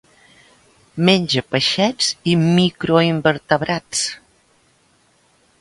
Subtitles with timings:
[1.09, 4.03] Menja peixets i macroinvertebrats.